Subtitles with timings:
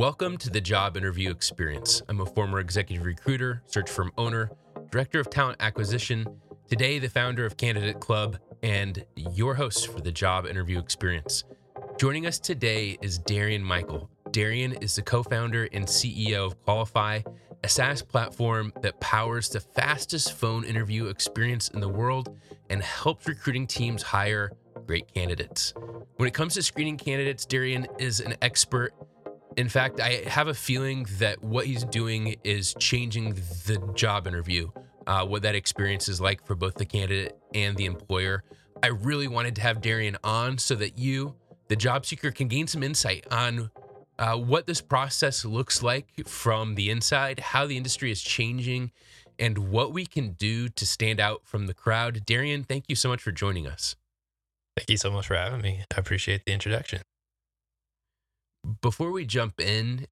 [0.00, 2.00] Welcome to the job interview experience.
[2.08, 4.50] I'm a former executive recruiter, search firm owner,
[4.90, 10.10] director of talent acquisition, today the founder of Candidate Club, and your host for the
[10.10, 11.44] job interview experience.
[11.98, 14.08] Joining us today is Darrian Mikell.
[14.30, 17.22] Darrian is the co founder and CEO of Qualifi,
[17.62, 22.40] a SaaS platform that powers the fastest phone interview experience in the world
[22.70, 24.50] and helps recruiting teams hire
[24.86, 25.74] great candidates.
[26.16, 28.94] When it comes to screening candidates, Darrian is an expert
[29.60, 33.34] in fact, I have a feeling that what he's doing is changing
[33.66, 34.70] the job interview,
[35.06, 38.42] uh, what that experience is like for both the candidate and the employer.
[38.82, 41.34] I really wanted to have Darrian on so that you,
[41.68, 43.70] the job seeker, can gain some insight on
[44.18, 48.92] uh, what this process looks like from the inside, how the industry is changing,
[49.38, 52.24] and what we can do to stand out from the crowd.
[52.24, 53.94] Darrian, thank you so much for joining us.
[54.74, 55.84] Thank you so much for having me.
[55.94, 57.02] I appreciate the introduction.
[58.80, 60.06] Before we jump in,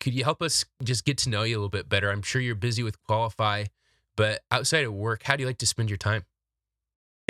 [0.00, 2.10] could you help us just get to know you a little bit better?
[2.10, 3.68] I'm sure you're busy with Qualifi,
[4.16, 6.24] but outside of work, how do you like to spend your time?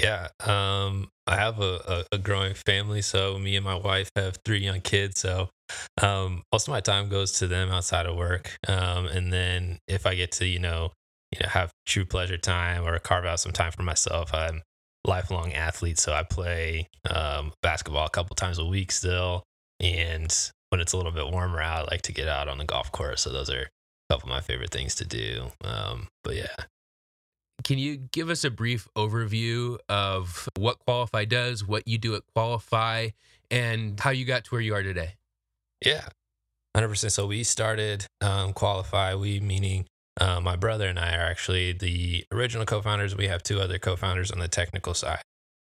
[0.02, 4.38] Yeah, um, I have a, a, a, growing family, so me and my wife have
[4.44, 5.20] three young kids.
[5.20, 5.50] So
[6.02, 10.04] um, most of my time goes to them outside of work, um, and then if
[10.04, 10.90] I get to you know
[11.30, 14.62] you know have true pleasure time or carve out some time for myself, I'm
[15.04, 19.44] lifelong athlete, so I play um, basketball a couple times a week still.
[19.84, 20.34] And
[20.70, 22.90] when it's a little bit warmer out, I like to get out on the golf
[22.90, 23.22] course.
[23.22, 25.48] So those are a couple of my favorite things to do.
[25.62, 26.56] Um, but yeah.
[27.62, 32.22] Can you give us a brief overview of what Qualifi does, what you do at
[32.36, 33.12] Qualifi,
[33.50, 35.14] and how you got to where you are today?
[35.84, 36.08] Yeah,
[36.76, 37.10] 100%.
[37.12, 39.86] So we started um, Qualifi, we meaning
[40.20, 43.16] uh, my brother and I are actually the original co founders.
[43.16, 45.22] We have two other co founders on the technical side.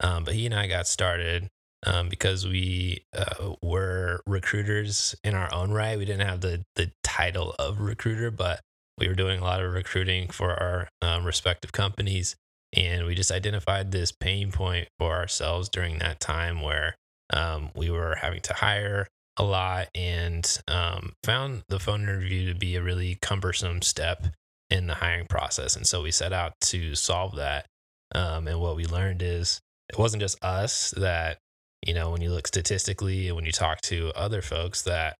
[0.00, 1.48] Um, but he and I got started
[1.84, 5.98] um, because we uh, were recruiters in our own right.
[5.98, 8.60] We didn't have the the title of recruiter, but
[8.98, 12.36] we were doing a lot of recruiting for our um, respective companies,
[12.72, 16.94] and we just identified this pain point for ourselves during that time where
[17.32, 22.58] um, we were having to hire a lot and um, found the phone interview to
[22.58, 24.26] be a really cumbersome step
[24.70, 25.76] in the hiring process.
[25.76, 27.66] And so we set out to solve that.
[28.14, 31.38] Um, and what we learned is it wasn't just us that
[31.86, 35.16] you know, when you look statistically and when you talk to other folks, that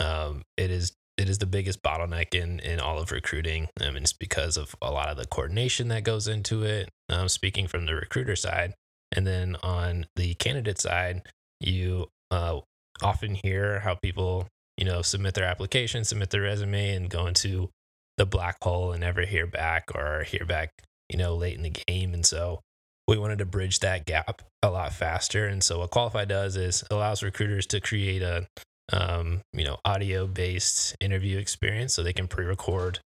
[0.00, 3.68] um, it is it is the biggest bottleneck in in all of recruiting.
[3.80, 6.88] I mean, it's because of a lot of the coordination that goes into it.
[7.10, 8.74] Um, speaking from the recruiter side,
[9.12, 11.22] and then on the candidate side,
[11.60, 12.60] you uh,
[13.02, 17.68] often hear how people you know submit their application, submit their resume, and go into
[18.16, 20.70] the black hole and never hear back or hear back
[21.08, 22.14] you know late in the game.
[22.14, 22.60] And so
[23.08, 25.46] we wanted to bridge that gap a lot faster.
[25.46, 28.46] And so what Qualifi does is allows recruiters to create a
[28.92, 33.00] um, you know audio based interview experience, so they can pre-record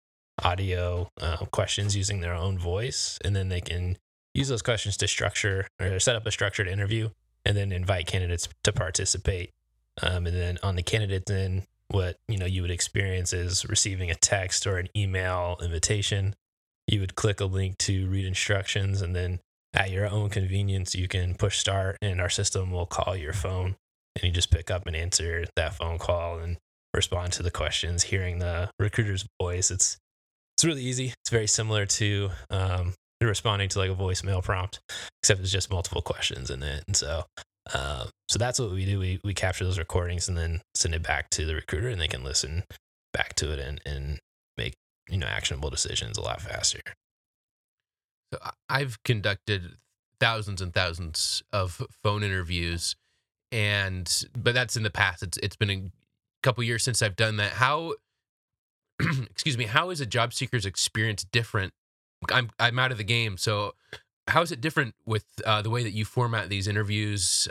[0.42, 3.96] audio uh, questions using their own voice, and then they can
[4.34, 7.10] use those questions to structure or set up a structured interview,
[7.44, 9.50] and then invite candidates to participate.
[10.02, 14.10] Um, and then on the candidate end, what you know you would experience is receiving
[14.10, 16.34] a text or an email invitation.
[16.86, 19.40] You would click a link to read instructions, and then
[19.74, 23.76] at your own convenience, you can push start and our system will call your phone
[24.16, 26.56] and you just pick up and answer that phone call and
[26.94, 29.70] respond to the questions, hearing the recruiter's voice.
[29.70, 29.98] It's
[30.56, 31.14] it's really easy.
[31.22, 34.80] It's very similar to um, responding to like a voicemail prompt,
[35.22, 36.84] except it's just multiple questions in it.
[36.86, 37.24] And so,
[37.72, 38.98] uh, so that's what we do.
[38.98, 42.08] We we capture those recordings and then send it back to the recruiter, and they
[42.08, 42.64] can listen
[43.12, 44.18] back to it and and
[44.58, 44.74] make
[45.08, 46.80] you know actionable decisions a lot faster.
[48.32, 49.76] So I've conducted
[50.20, 52.94] thousands and thousands of phone interviews,
[53.50, 55.22] and but that's in the past.
[55.22, 55.90] It's it's been a
[56.42, 57.52] couple years since I've done that.
[57.52, 57.94] How,
[59.00, 61.72] excuse me, how is a job seeker's experience different?
[62.30, 63.74] I'm I'm out of the game, so
[64.28, 67.48] how is it different with uh, the way that you format these interviews,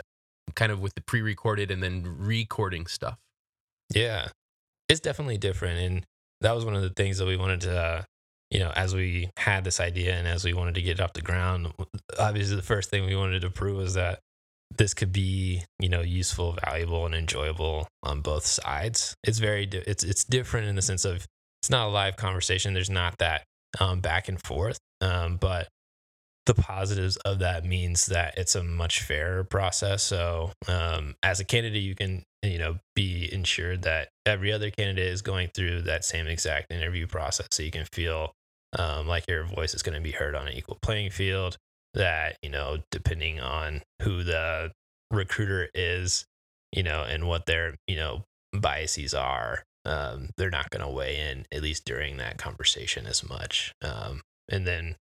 [0.54, 3.18] kind of with the pre-recorded and then recording stuff?
[3.92, 4.28] Yeah,
[4.88, 6.06] it's definitely different, and
[6.40, 8.02] that was one of the things that we wanted to uh,
[8.50, 11.12] you know, as we had this idea and as we wanted to get it off
[11.12, 11.72] the ground,
[12.18, 14.20] obviously the first thing we wanted to prove was that
[14.76, 19.14] this could be, you know, useful, valuable, and enjoyable on both sides.
[19.24, 21.26] It's very, it's it's different in the sense of
[21.62, 22.74] it's not a live conversation.
[22.74, 23.44] There's not that
[23.78, 25.68] um, back and forth, um, but
[26.46, 30.02] the positives of that means that it's a much fairer process.
[30.02, 35.06] So, um, as a candidate, you can you know be ensured that every other candidate
[35.06, 38.32] is going through that same exact interview process, so you can feel
[38.78, 41.56] um, like your voice is going to be heard on an equal playing field.
[41.94, 44.70] That, you know, depending on who the
[45.10, 46.24] recruiter is,
[46.72, 51.18] you know, and what their, you know, biases are, um, they're not going to weigh
[51.18, 53.72] in at least during that conversation as much.
[53.82, 54.96] Um, and then,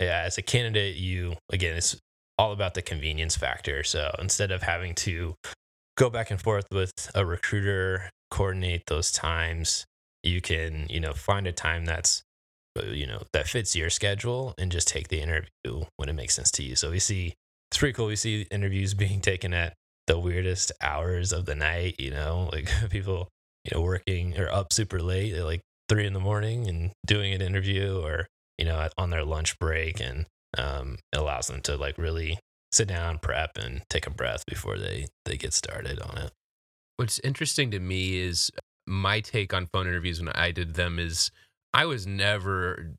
[0.00, 1.96] yeah, as a candidate, you again, it's
[2.38, 3.82] all about the convenience factor.
[3.82, 5.34] So instead of having to
[5.96, 9.84] go back and forth with a recruiter, coordinate those times,
[10.22, 12.22] you can you know find a time that's
[12.76, 16.50] you know that fits your schedule and just take the interview when it makes sense
[16.52, 16.76] to you.
[16.76, 17.34] So we see
[17.70, 18.06] it's pretty cool.
[18.06, 19.74] We see interviews being taken at
[20.06, 21.96] the weirdest hours of the night.
[21.98, 23.28] You know, like people
[23.64, 27.32] you know working or up super late at like three in the morning and doing
[27.32, 28.26] an interview, or
[28.58, 30.26] you know on their lunch break, and
[30.56, 32.38] um, it allows them to like really
[32.72, 36.30] sit down, prep, and take a breath before they they get started on it.
[36.96, 38.50] What's interesting to me is
[38.86, 41.30] my take on phone interviews when I did them is
[41.72, 42.94] I was never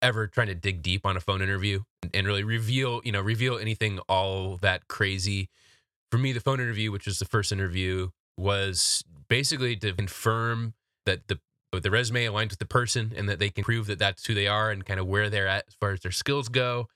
[0.00, 1.80] ever trying to dig deep on a phone interview
[2.12, 5.48] and really reveal, you know, reveal anything all that crazy.
[6.10, 10.74] For me, the phone interview, which was the first interview, was basically to confirm
[11.06, 11.38] that the
[11.80, 14.46] the resume aligns with the person and that they can prove that that's who they
[14.46, 16.86] are and kind of where they're at as far as their skills go.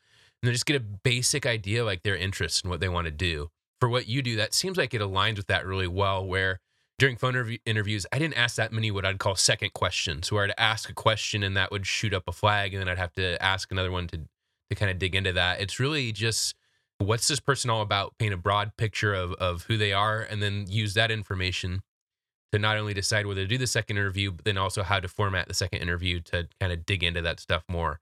[0.42, 3.48] And just get a basic idea like their interests and what they want to do.
[3.80, 6.26] For what you do, that seems like it aligns with that really well.
[6.26, 6.60] Where
[6.98, 10.44] during phone interv- interviews, I didn't ask that many what I'd call second questions, where
[10.44, 13.12] I'd ask a question and that would shoot up a flag, and then I'd have
[13.14, 14.20] to ask another one to
[14.69, 15.60] to kind of dig into that.
[15.60, 16.54] It's really just
[16.98, 18.19] what's this person all about?
[18.19, 21.82] Paint a broad picture of of who they are, and then use that information
[22.52, 25.08] to not only decide whether to do the second interview, but then also how to
[25.08, 28.00] format the second interview to kind of dig into that stuff more.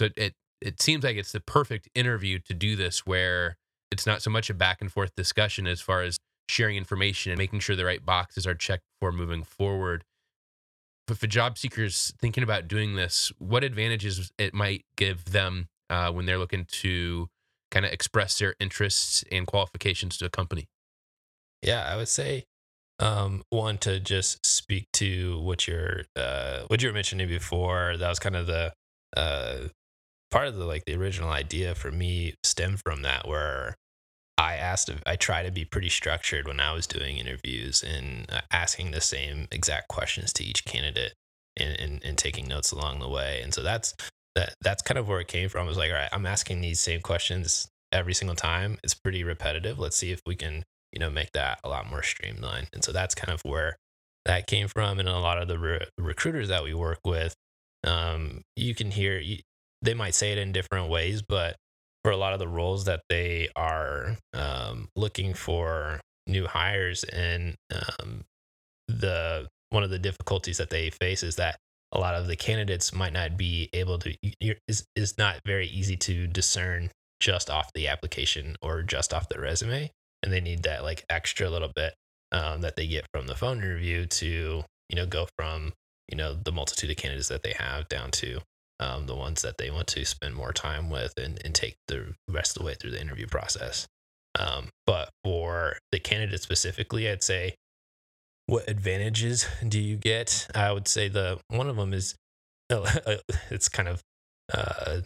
[0.00, 3.58] So it it seems like it's the perfect interview to do this, where
[3.90, 6.18] it's not so much a back and forth discussion as far as
[6.52, 10.04] sharing information and making sure the right boxes are checked before moving forward.
[11.06, 16.12] But for job seekers thinking about doing this, what advantages it might give them uh,
[16.12, 17.28] when they're looking to
[17.70, 20.68] kind of express their interests and qualifications to a company?
[21.62, 22.44] Yeah, I would say
[22.98, 27.96] um, one to just speak to what you're uh, what you were mentioning before.
[27.96, 28.72] That was kind of the
[29.16, 29.68] uh,
[30.30, 33.76] part of the like the original idea for me stemmed from that, where
[34.38, 38.40] I asked, I try to be pretty structured when I was doing interviews and uh,
[38.50, 41.14] asking the same exact questions to each candidate
[41.56, 43.40] and, and, and taking notes along the way.
[43.42, 43.94] And so that's,
[44.34, 45.66] that, that's kind of where it came from.
[45.66, 48.78] I was like, all right, I'm asking these same questions every single time.
[48.82, 49.78] It's pretty repetitive.
[49.78, 52.68] Let's see if we can, you know, make that a lot more streamlined.
[52.72, 53.76] And so that's kind of where
[54.24, 54.98] that came from.
[54.98, 57.34] And a lot of the re- recruiters that we work with,
[57.84, 59.38] um, you can hear, you,
[59.82, 61.56] they might say it in different ways, but
[62.04, 67.54] for a lot of the roles that they are um, looking for new hires and
[67.72, 68.22] um,
[68.88, 71.56] the one of the difficulties that they face is that
[71.92, 74.14] a lot of the candidates might not be able to
[74.68, 76.90] is is not very easy to discern
[77.20, 79.90] just off the application or just off the resume.
[80.22, 81.94] And they need that like extra little bit
[82.32, 85.72] um, that they get from the phone interview to you know go from
[86.08, 88.40] you know the multitude of candidates that they have down to
[88.82, 92.14] um, the ones that they want to spend more time with and, and take the
[92.28, 93.86] rest of the way through the interview process.
[94.38, 97.54] Um, but for the candidate specifically, I'd say,
[98.46, 100.48] what advantages do you get?
[100.54, 102.16] I would say the one of them is
[103.50, 104.02] it's kind of
[104.52, 105.00] uh,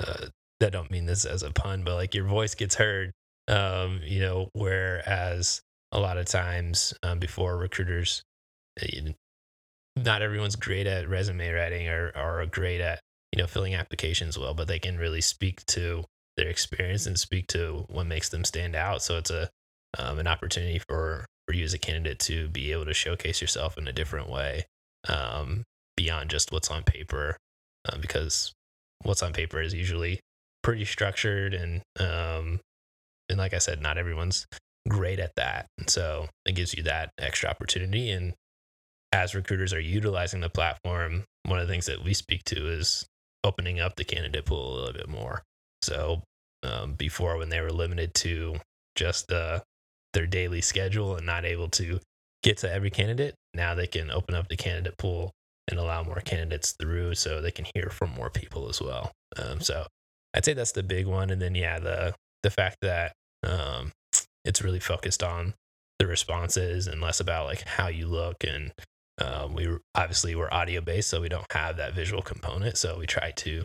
[0.00, 0.26] uh,
[0.62, 3.12] I don't mean this as a pun, but like your voice gets heard.
[3.48, 5.60] Um, you know, whereas
[5.92, 8.22] a lot of times um, before recruiters,
[8.80, 9.12] eh,
[9.96, 13.00] not everyone's great at resume writing or, or great at
[13.32, 16.04] you know filling applications well but they can really speak to
[16.36, 19.48] their experience and speak to what makes them stand out so it's a
[19.98, 23.76] um, an opportunity for for you as a candidate to be able to showcase yourself
[23.76, 24.64] in a different way
[25.08, 25.64] um,
[25.96, 27.36] beyond just what's on paper
[27.88, 28.52] uh, because
[29.02, 30.20] what's on paper is usually
[30.62, 32.60] pretty structured and um,
[33.28, 34.46] and like I said, not everyone's
[34.88, 35.66] great at that.
[35.78, 38.10] And so it gives you that extra opportunity.
[38.10, 38.34] And
[39.12, 43.06] as recruiters are utilizing the platform, one of the things that we speak to is
[43.44, 45.42] opening up the candidate pool a little bit more.
[45.82, 46.22] So
[46.62, 48.56] um, before, when they were limited to
[48.96, 49.60] just uh,
[50.12, 52.00] their daily schedule and not able to
[52.42, 55.32] get to every candidate, now they can open up the candidate pool
[55.68, 59.12] and allow more candidates through, so they can hear from more people as well.
[59.36, 59.86] Um, so
[60.34, 63.12] I'd say that's the big one, and then yeah, the the fact that
[63.44, 63.92] um,
[64.44, 65.54] it's really focused on
[65.98, 68.72] the responses and less about like how you look and
[69.18, 72.76] um, we obviously we're audio based, so we don't have that visual component.
[72.76, 73.64] So we try to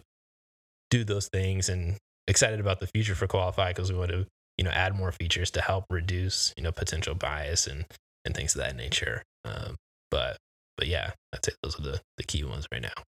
[0.89, 4.25] do those things and excited about the future for Qualifi because we want to
[4.57, 7.85] you know add more features to help reduce you know potential bias and
[8.25, 9.23] and things of that nature.
[9.45, 9.77] Um,
[10.11, 10.37] but
[10.77, 13.03] but yeah, I'd say those are the the key ones right now.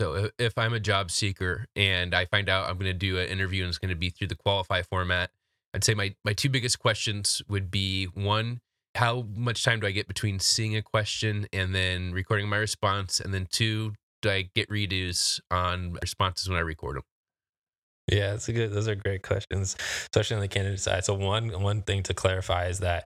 [0.00, 3.28] So if I'm a job seeker and I find out I'm going to do an
[3.28, 5.30] interview and it's going to be through the Qualifi format,
[5.74, 8.60] I'd say my my two biggest questions would be one
[8.94, 13.20] how much time do I get between seeing a question and then recording my response?
[13.20, 17.02] And then two, do I get redos on responses when I record them?
[18.08, 18.72] Yeah, it's a good.
[18.72, 21.04] Those are great questions, especially on the candidate side.
[21.04, 23.04] So one one thing to clarify is that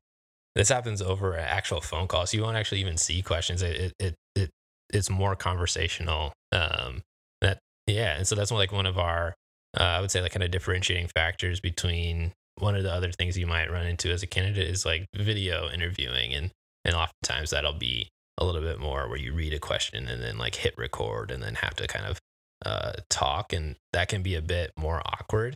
[0.54, 3.62] this happens over an actual phone call, so you won't actually even see questions.
[3.62, 4.50] It it it,
[4.92, 6.32] it's more conversational.
[6.50, 7.02] Um,
[7.42, 9.34] that yeah, and so that's like one of our
[9.78, 13.36] uh, I would say like kind of differentiating factors between one of the other things
[13.36, 16.50] you might run into as a candidate is like video interviewing and
[16.84, 18.08] and oftentimes that'll be
[18.38, 21.42] a little bit more where you read a question and then like hit record and
[21.42, 22.18] then have to kind of
[22.64, 25.54] uh, talk and that can be a bit more awkward.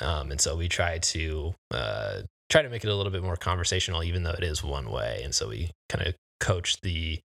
[0.00, 3.36] Um, and so we try to uh, try to make it a little bit more
[3.36, 5.20] conversational even though it is one way.
[5.22, 7.20] And so we kind of coach the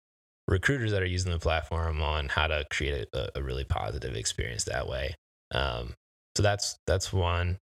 [0.48, 4.66] recruiters that are using the platform on how to create a, a really positive experience
[4.66, 5.16] that way.
[5.52, 5.94] Um,
[6.36, 7.58] so that's that's one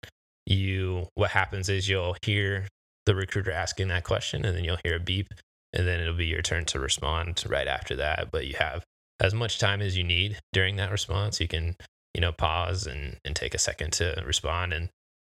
[0.47, 2.67] you what happens is you'll hear
[3.05, 5.33] the recruiter asking that question and then you'll hear a beep
[5.73, 8.29] and then it'll be your turn to respond right after that.
[8.31, 8.83] But you have
[9.19, 11.41] as much time as you need during that response.
[11.41, 11.75] You can
[12.13, 14.73] you know pause and and take a second to respond.
[14.73, 14.89] And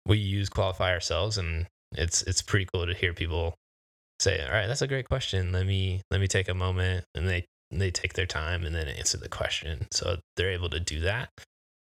[0.07, 3.55] we use Qualifi ourselves and it's it's pretty cool to hear people
[4.21, 5.53] say all right that's a great question.
[5.53, 7.07] Let me let me take a moment.
[7.15, 9.87] And they they take their time and then answer the question.
[9.91, 11.31] So they're able to do that.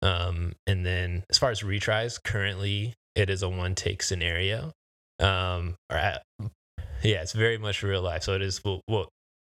[0.03, 4.71] Um, and then as far as retries currently it is a one take scenario.
[5.19, 6.23] Um, or at,
[7.03, 8.23] yeah, it's very much real life.
[8.23, 9.09] So it is what what,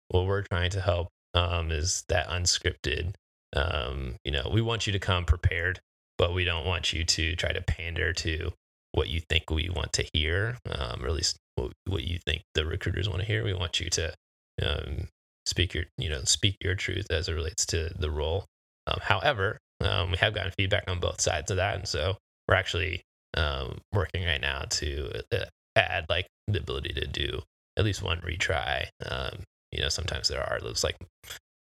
[0.10, 3.14] what we're trying to help um, is that unscripted.
[3.56, 5.80] Um, you know, we want you to come prepared,
[6.18, 8.52] but we don't want you to try to pander to
[8.94, 12.44] what you think we want to hear, um, or at least what, what you think
[12.56, 13.44] the recruiters want to hear.
[13.44, 14.14] We want you to
[14.62, 15.08] um,
[15.46, 18.46] speak your, you know, speak your truth as it relates to the role.
[18.88, 22.56] Um, however, um, we have gotten feedback on both sides of that, and so we're
[22.56, 23.02] actually
[23.36, 25.46] um, working right now to uh,
[25.76, 27.42] add like the ability to do
[27.78, 28.88] at least one retry.
[29.06, 30.98] Um, you know, sometimes there are those like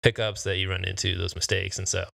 [0.03, 2.05] hiccups that you run into, those mistakes, and so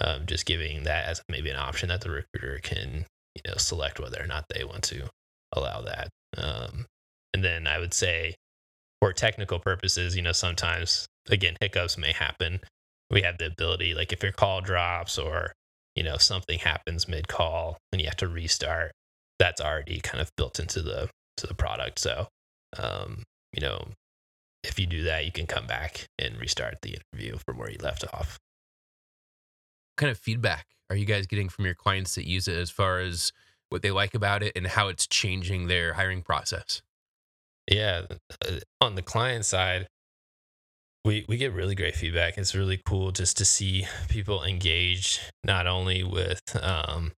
[0.00, 3.98] um, just giving that as maybe an option that the recruiter can you know select
[4.00, 5.08] whether or not they want to
[5.52, 6.08] allow that.
[6.36, 6.86] Um,
[7.34, 8.34] and then I would say
[9.00, 12.60] for technical purposes, you know, sometimes again hiccups may happen.
[13.10, 15.52] We have the ability, like if your call drops or
[15.96, 18.92] you know something happens mid call and you have to restart
[19.40, 21.98] that's already kind of built into the to the product.
[21.98, 22.28] So,
[22.78, 23.88] um, you know,
[24.62, 27.78] if you do that, you can come back and restart the interview from where you
[27.82, 28.38] left off.
[29.94, 32.70] What kind of feedback are you guys getting from your clients that use it as
[32.70, 33.32] far as
[33.70, 36.82] what they like about it and how it's changing their hiring process?
[37.70, 38.02] Yeah,
[38.46, 39.88] uh, on the client side,
[41.04, 42.36] we we get really great feedback.
[42.36, 47.12] It's really cool just to see people engage not only with um,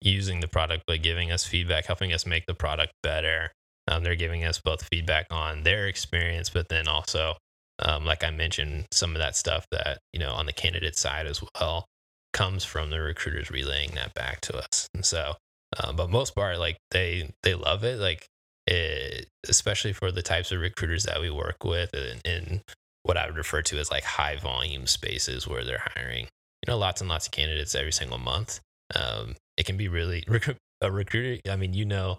[0.00, 3.52] using the product by giving us feedback, helping us make the product better.
[3.88, 7.34] Um, they're giving us both feedback on their experience, but then also,
[7.80, 11.26] um, like I mentioned, some of that stuff that you know on the candidate side
[11.26, 11.86] as well
[12.32, 14.88] comes from the recruiters relaying that back to us.
[14.94, 15.34] And so,
[15.78, 17.98] um, but most part, like they they love it.
[17.98, 18.26] Like
[18.66, 22.62] it, especially for the types of recruiters that we work with in, in
[23.02, 26.78] what I would refer to as like high volume spaces where they're hiring, you know,
[26.78, 28.60] lots and lots of candidates every single month.
[28.94, 30.24] Um, it can be really
[30.80, 31.40] a recruiter.
[31.50, 32.18] I mean, you know,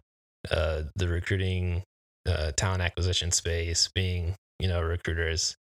[0.49, 1.83] uh, the recruiting
[2.27, 5.55] uh, talent acquisition space being, you know, recruiters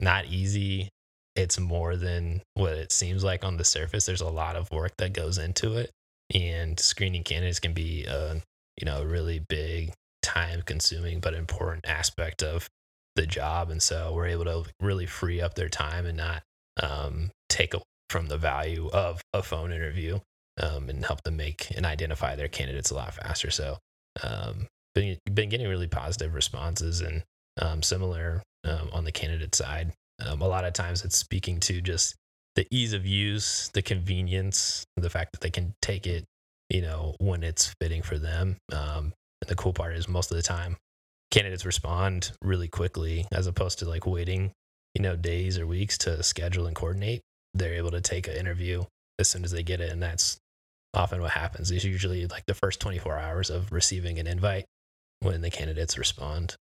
[0.00, 0.88] not easy.
[1.34, 4.04] It's more than what it seems like on the surface.
[4.04, 5.90] There's a lot of work that goes into it,
[6.34, 8.42] and screening candidates can be a,
[8.78, 12.68] you know, a really big, time consuming but important aspect of
[13.16, 13.70] the job.
[13.70, 16.42] And so we're able to really free up their time and not
[16.82, 20.20] um, take away from the value of a phone interview
[20.60, 23.50] um, and help them make and identify their candidates a lot faster.
[23.50, 23.78] So,
[24.22, 27.22] um, been, been getting really positive responses and
[27.60, 29.92] um, similar um, on the candidate side.
[30.24, 32.14] Um, a lot of times it's speaking to just
[32.54, 36.24] the ease of use, the convenience, the fact that they can take it,
[36.68, 38.58] you know, when it's fitting for them.
[38.72, 40.76] Um, and the cool part is most of the time
[41.30, 44.52] candidates respond really quickly as opposed to like waiting,
[44.94, 47.22] you know, days or weeks to schedule and coordinate.
[47.54, 48.84] They're able to take an interview
[49.18, 49.90] as soon as they get it.
[49.90, 50.38] And that's
[50.94, 54.66] often what happens is usually like the first 24 hours of receiving an invite
[55.20, 56.56] when the candidates respond.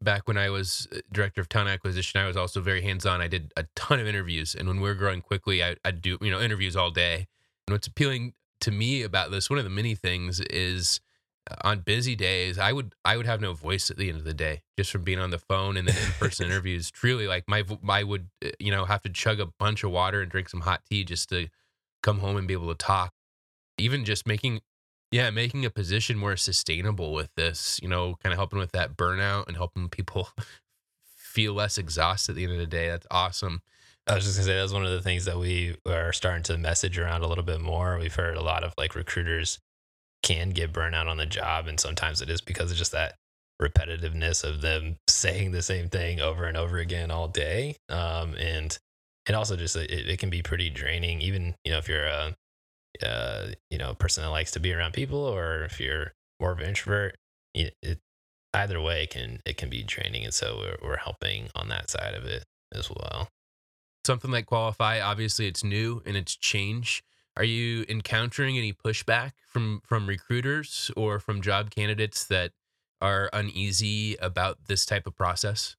[0.00, 3.20] Back when I was uh, director of talent acquisition, I was also very hands on.
[3.20, 4.54] I did a ton of interviews.
[4.54, 7.26] And when we were growing quickly, I, I'd do, you know, interviews all day.
[7.66, 11.00] And what's appealing to me about this, one of the many things is
[11.50, 14.24] uh, on busy days, I would I would have no voice at the end of
[14.24, 16.90] the day just from being on the phone and then in person interviews.
[16.90, 20.20] Truly, like my I would uh, you know have to chug a bunch of water
[20.20, 21.48] and drink some hot tea just to
[22.02, 23.12] come home and be able to talk.
[23.78, 24.60] Even just making
[25.10, 28.96] Yeah, making a position more sustainable with this, you know, kind of helping with that
[28.96, 30.28] burnout and helping people
[31.16, 32.88] feel less exhausted at the end of the day.
[32.88, 33.62] That's awesome.
[34.06, 36.58] I was just gonna say that's one of the things that we are starting to
[36.58, 37.98] message around a little bit more.
[37.98, 39.58] We've heard a lot of like recruiters
[40.22, 43.16] can get burnout on the job, and sometimes it is because of just that
[43.60, 47.76] repetitiveness of them saying the same thing over and over again all day.
[47.88, 48.78] Um, and
[49.28, 52.34] and also just it, it can be pretty draining, even you know if you're a
[53.02, 56.58] uh, you know, person that likes to be around people, or if you're more of
[56.58, 57.16] an introvert,
[57.54, 58.00] it, it
[58.54, 61.90] either way it can it can be draining, and so we're, we're helping on that
[61.90, 63.28] side of it as well.
[64.04, 67.02] Something like Qualifi, obviously, it's new and it's change.
[67.36, 72.52] Are you encountering any pushback from from recruiters or from job candidates that
[73.00, 75.76] are uneasy about this type of process?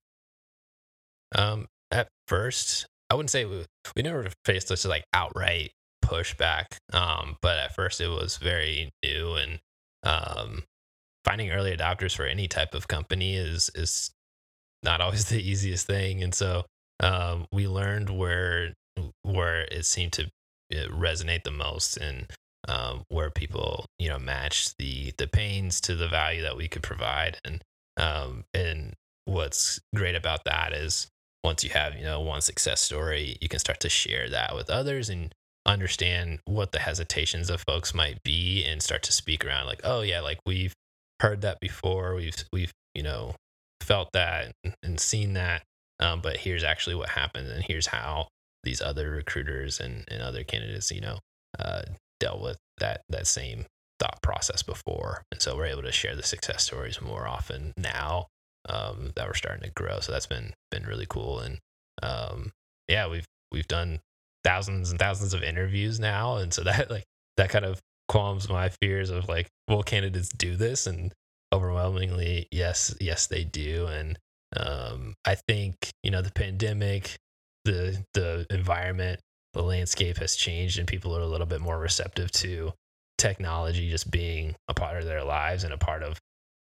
[1.36, 5.72] Um, at first, I wouldn't say we, we never faced this like outright
[6.04, 6.66] pushback.
[6.94, 9.60] Um, but at first it was very new and
[10.04, 10.64] um,
[11.26, 14.12] finding early adopters for any type of company is is
[14.84, 16.24] not always the easiest thing.
[16.24, 16.66] And so
[17.00, 18.74] um, we learned where
[19.24, 20.26] where it seemed to
[20.74, 22.30] uh, resonate the most and
[22.68, 26.84] um, where people you know match the the pains to the value that we could
[26.84, 27.64] provide and
[27.98, 28.94] um, and
[29.26, 31.08] what's great about that is
[31.44, 34.70] once you have you know one success story you can start to share that with
[34.70, 35.34] others and
[35.66, 40.02] understand what the hesitations of folks might be and start to speak around like oh
[40.02, 40.74] yeah like we've
[41.20, 42.16] heard that before.
[42.16, 43.36] We've we've you know
[43.82, 44.52] felt that
[44.84, 45.64] and seen that
[46.00, 48.28] um, but here's actually what happened and here's how
[48.64, 51.20] these other recruiters and, and other candidates you know
[51.58, 51.84] uh,
[52.20, 53.66] dealt with that that same
[54.00, 55.24] thought process before.
[55.32, 58.28] And so we're able to share the success stories more often now
[58.68, 61.60] um, that we're starting to grow so that's been been really cool and
[62.04, 62.52] um,
[62.88, 64.00] yeah we've we've done
[64.44, 67.06] thousands and thousands of interviews now, and so that like
[67.38, 70.88] that kind of qualms my fears of like, will candidates do this?
[70.88, 71.14] And
[71.54, 73.88] overwhelmingly, yes, yes, they do.
[73.88, 74.18] And
[74.56, 77.18] um, I think you know the pandemic,
[77.66, 79.20] the the environment,
[79.54, 82.74] the landscape has changed, and people are a little bit more receptive to
[83.18, 86.18] technology just being a part of their lives and a part of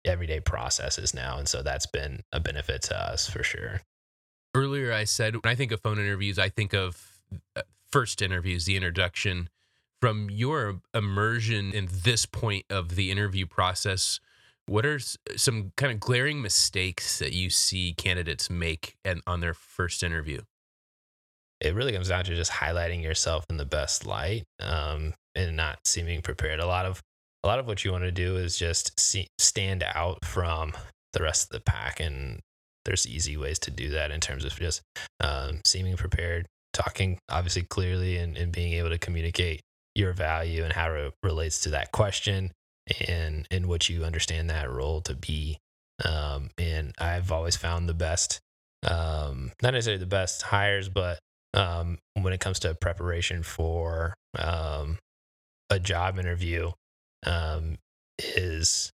[0.07, 1.37] everyday processes now.
[1.37, 3.81] And so that's been a benefit to us for sure.
[4.55, 7.19] Earlier, I said when I think of phone interviews, I think of
[7.55, 9.49] uh, first interviews, the introduction,
[10.01, 14.19] from your immersion in this point of the interview process,
[14.67, 14.99] what are
[15.35, 20.41] some kind of glaring mistakes that you see candidates make and on their first interview?
[21.59, 25.79] It really comes down to just highlighting yourself in the best light um, and not
[25.85, 26.59] seeming prepared.
[26.59, 27.01] A lot of
[27.47, 30.73] a lot of what you want to do is just see, stand out from
[31.13, 32.41] the rest of the pack, and
[32.83, 34.81] there's easy ways to do that in terms of just
[35.21, 39.61] um, seeming prepared, talking obviously clearly and, and being able to communicate
[39.95, 42.51] your value and how it relates to that question
[43.07, 45.57] and and what you understand that role to be.
[46.03, 48.41] Um, and I've always found the best,
[48.85, 51.17] um, not necessarily the best hires, but
[51.53, 54.97] um, when it comes to preparation for um,
[55.69, 56.71] a job interview,
[57.27, 57.77] um,
[58.17, 58.91] is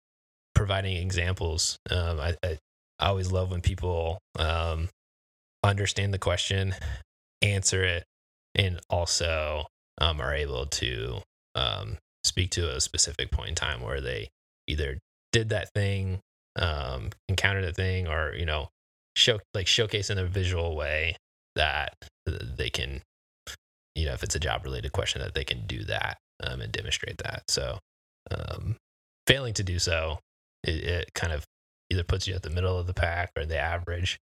[0.55, 1.79] providing examples.
[1.91, 2.59] Um, I, I,
[3.01, 4.89] I always love when people um,
[5.65, 6.75] understand the question
[7.43, 8.05] answer it
[8.55, 9.67] and also
[10.01, 11.19] um, are able to
[11.55, 14.29] um, speak to a specific point in time where they
[14.67, 14.99] either
[15.33, 16.21] did that thing,
[16.57, 18.69] um, encountered a thing, or you know,
[19.17, 21.17] show like showcase in a visual way
[21.55, 21.95] that
[22.27, 23.03] they can,
[23.95, 26.73] you know, if it's a job related question, that they can do that um, and
[26.73, 27.43] demonstrate that.
[27.49, 27.79] So,
[28.31, 28.77] um,
[29.27, 30.19] failing to do so,
[30.65, 31.45] it, it, kind of
[31.91, 34.19] either puts you at the middle of the pack or the average,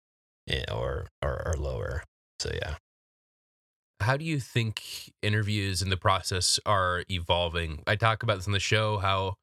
[0.50, 2.04] eh, or or, or lower.
[2.39, 2.76] So yeah.
[4.02, 7.82] How do you think interviews in the process are evolving?
[7.88, 9.36] I talk about this on the show how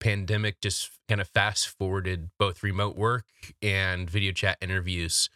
[0.00, 3.24] pandemic just kind of fast forwarded both remote work
[3.62, 5.30] and video chat interviews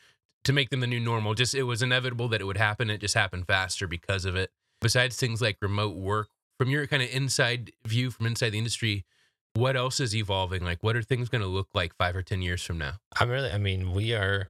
[0.45, 1.35] to make them the new normal.
[1.35, 2.91] Just it was inevitable that it would happen.
[2.91, 4.51] It just happened faster because of it.
[4.81, 6.29] Besides things like remote work,
[6.61, 9.07] from your kind of inside view from inside the industry,
[9.55, 10.63] what else is evolving?
[10.63, 12.97] Like, what are things going to look like five or 10 years from now?
[13.19, 14.47] I'm really, I mean, we are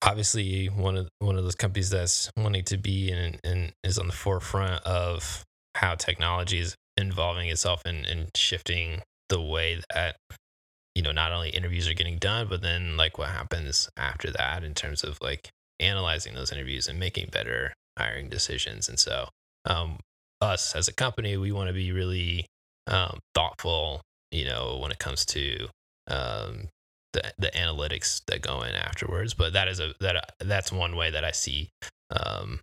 [0.00, 4.06] obviously one of one of those companies that's wanting to be and, and is on
[4.06, 10.16] the forefront of how technology is involving itself and, and shifting the way that
[10.94, 14.62] you know not only interviews are getting done but then like what happens after that
[14.62, 19.28] in terms of like analyzing those interviews and making better hiring decisions and so
[19.64, 19.98] um,
[20.44, 22.46] us as a company we want to be really
[22.86, 25.68] um, thoughtful you know when it comes to
[26.08, 26.68] um,
[27.14, 29.32] the the analytics that go in afterwards.
[29.32, 31.70] But that is a that that's one way that I see
[32.10, 32.60] um,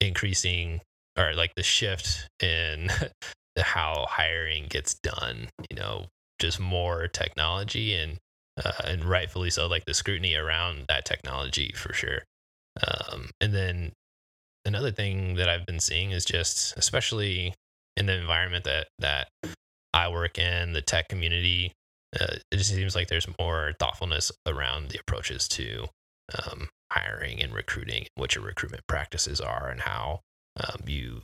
[0.00, 0.80] increasing
[1.18, 2.88] or like the shift in
[3.58, 5.48] how hiring gets done.
[5.70, 6.06] You know,
[6.38, 8.16] just more technology and
[8.64, 12.22] uh, and rightfully so, like the scrutiny around that technology for sure.
[12.86, 13.92] Um, and then
[14.66, 17.54] another thing that I've been seeing is just, especially
[17.96, 19.28] in the environment that that
[19.94, 21.72] I work in, the tech community,
[22.20, 25.86] uh, it just seems like there's more thoughtfulness around the approaches to
[26.34, 30.20] um, hiring and recruiting, what your recruitment practices are, and how
[30.62, 31.22] um, you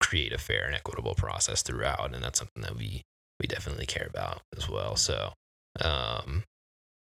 [0.00, 2.14] create a fair and equitable process throughout.
[2.14, 3.02] And that's something that we
[3.40, 4.96] we definitely care about as well.
[4.96, 5.32] So,
[5.80, 6.44] um,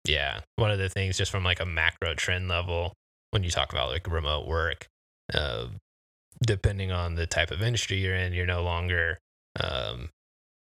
[0.07, 2.93] yeah, one of the things just from like a macro trend level,
[3.31, 4.87] when you talk about like remote work,
[5.33, 5.67] uh,
[6.45, 9.19] depending on the type of industry you're in, you're no longer,
[9.59, 10.09] um,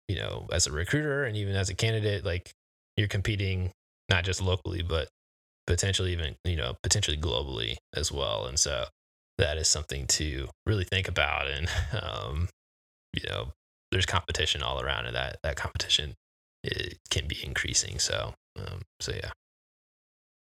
[0.07, 2.51] you know, as a recruiter and even as a candidate, like
[2.97, 3.71] you're competing
[4.09, 5.07] not just locally, but
[5.67, 8.47] potentially even, you know, potentially globally as well.
[8.47, 8.85] And so
[9.37, 11.47] that is something to really think about.
[11.47, 11.67] And,
[12.01, 12.49] um,
[13.13, 13.53] you know,
[13.91, 16.15] there's competition all around and that, that competition
[16.63, 17.99] it can be increasing.
[17.99, 19.31] So, um, so yeah.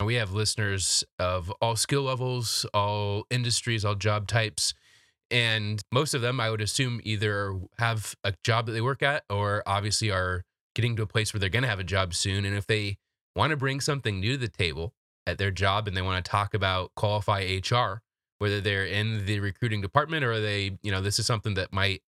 [0.04, 4.74] We have listeners of all skill levels, all industries, all job types.
[5.30, 9.24] And most of them, I would assume, either have a job that they work at
[9.30, 12.44] or obviously are getting to a place where they're going to have a job soon.
[12.44, 12.98] And if they
[13.34, 14.94] want to bring something new to the table
[15.26, 18.02] at their job and they want to talk about Qualifi HR,
[18.38, 22.02] whether they're in the recruiting department or they, you know, this is something that might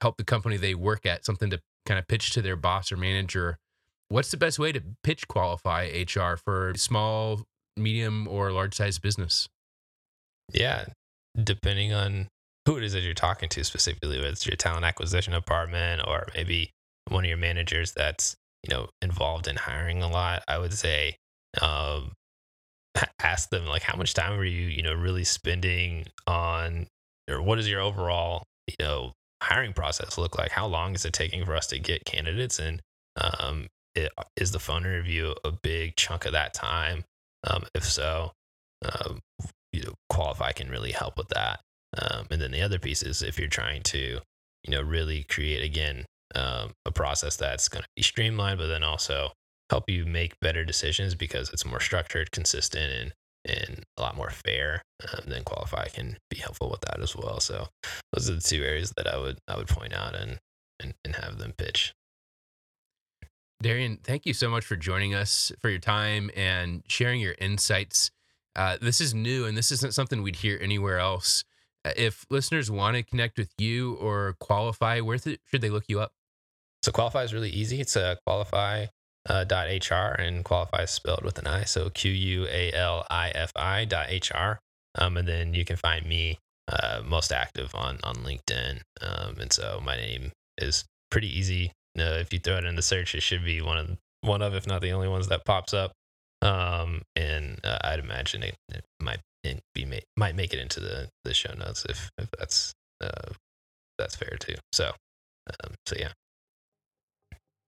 [0.00, 2.96] help the company they work at, something to kind of pitch to their boss or
[2.96, 3.58] manager
[4.10, 7.42] What's the best way to pitch Qualifi HR for small,
[7.76, 9.48] medium, or large size business?
[10.52, 10.86] Yeah,
[11.40, 12.26] depending on
[12.66, 16.26] who it is that you're talking to specifically, whether it's your talent acquisition department or
[16.34, 16.70] maybe
[17.08, 21.14] one of your managers that's you know involved in hiring a lot, I would say
[21.62, 22.10] um,
[23.22, 26.88] ask them like how much time are you you know really spending on
[27.30, 30.50] or what is your overall you know hiring process look like?
[30.50, 32.82] How long is it taking for us to get candidates and
[33.16, 37.04] um, it, is the phone interview a big chunk of that time?
[37.46, 38.32] Um, if so,
[38.84, 39.20] um,
[39.72, 41.60] you know, Qualifi can really help with that.
[41.98, 44.20] Um, and then the other piece is if you're trying to,
[44.64, 48.84] you know, really create again um, a process that's going to be streamlined, but then
[48.84, 49.32] also
[49.70, 53.12] help you make better decisions because it's more structured, consistent, and
[53.46, 54.82] and a lot more fair.
[55.02, 57.40] Um, then Qualifi can be helpful with that as well.
[57.40, 57.68] So
[58.12, 60.38] those are the two areas that I would I would point out and
[60.78, 61.92] and, and have them pitch.
[63.62, 68.10] Darrian, thank you so much for joining us for your time and sharing your insights.
[68.56, 71.44] Uh, this is new and this isn't something we'd hear anywhere else.
[71.84, 75.84] Uh, if listeners want to connect with you or Qualifi, where th- should they look
[75.88, 76.12] you up?
[76.82, 77.82] So Qualifi is really easy.
[77.82, 78.88] It's a Qualifi
[79.28, 81.64] uh, dot HR and Qualifi is spelled with an I.
[81.64, 84.60] So Q U A L I F I dot HR.
[84.96, 88.80] Um, and then you can find me uh, most active on on LinkedIn.
[89.02, 92.82] Um, and so my name is pretty easy uh, if you throw it in the
[92.82, 95.72] search, it should be one of one of, if not the only ones that pops
[95.74, 95.92] up.
[96.42, 99.20] Um, and uh, I'd imagine it, it might
[99.74, 102.72] be made, might make it into the the show notes if if that's
[103.02, 103.32] uh,
[103.98, 104.54] that's fair too.
[104.72, 104.92] So,
[105.46, 106.12] um, so yeah.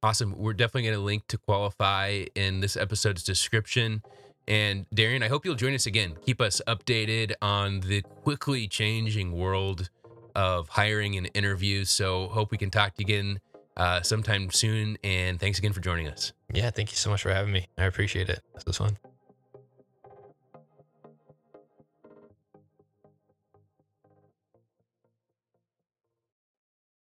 [0.05, 0.37] Awesome.
[0.37, 4.03] We're definitely going to link to Qualifi in this episode's description.
[4.49, 6.17] And Darrian, I hope you'll join us again.
[6.27, 9.91] Keep us updated on the quickly changing world
[10.35, 11.89] of hiring and interviews.
[11.89, 13.41] So, hope we can talk to you again
[13.77, 14.99] uh, sometime soon.
[15.05, 16.33] And thanks again for joining us.
[16.53, 17.69] Yeah, thank you so much for having me.
[17.79, 18.41] I appreciate it.
[18.55, 18.97] This was fun.